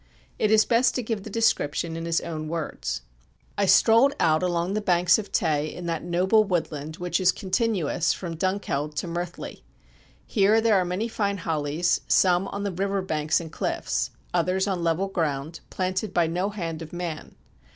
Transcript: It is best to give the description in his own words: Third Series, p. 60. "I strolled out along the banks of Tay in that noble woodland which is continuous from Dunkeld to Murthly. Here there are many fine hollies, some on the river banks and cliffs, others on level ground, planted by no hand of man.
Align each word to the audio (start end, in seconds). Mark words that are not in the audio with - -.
It 0.39 0.49
is 0.49 0.65
best 0.65 0.95
to 0.95 1.03
give 1.03 1.21
the 1.21 1.29
description 1.29 1.95
in 1.95 2.05
his 2.05 2.21
own 2.21 2.47
words: 2.47 3.03
Third 3.55 3.57
Series, 3.57 3.57
p. 3.57 3.61
60. 3.61 3.61
"I 3.61 3.65
strolled 3.93 4.13
out 4.19 4.41
along 4.41 4.73
the 4.73 4.81
banks 4.81 5.19
of 5.19 5.31
Tay 5.31 5.71
in 5.71 5.85
that 5.85 6.03
noble 6.03 6.43
woodland 6.43 6.95
which 6.97 7.19
is 7.19 7.31
continuous 7.31 8.11
from 8.11 8.35
Dunkeld 8.35 8.95
to 8.95 9.07
Murthly. 9.07 9.61
Here 10.25 10.59
there 10.59 10.77
are 10.79 10.85
many 10.85 11.07
fine 11.07 11.37
hollies, 11.37 12.01
some 12.07 12.47
on 12.47 12.63
the 12.63 12.71
river 12.71 13.03
banks 13.03 13.39
and 13.39 13.51
cliffs, 13.51 14.09
others 14.33 14.65
on 14.67 14.83
level 14.83 15.07
ground, 15.07 15.59
planted 15.69 16.15
by 16.15 16.25
no 16.25 16.49
hand 16.49 16.81
of 16.81 16.91
man. 16.91 17.35